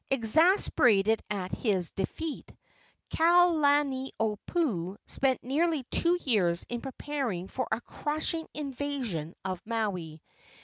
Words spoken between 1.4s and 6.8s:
his defeat, Kalaniopuu spent nearly two years